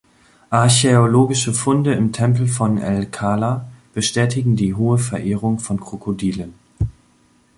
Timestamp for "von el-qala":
2.47-3.69